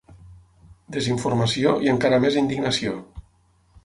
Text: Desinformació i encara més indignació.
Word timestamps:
Desinformació 0.95 1.73
i 1.87 1.91
encara 1.93 2.19
més 2.25 2.39
indignació. 2.43 2.95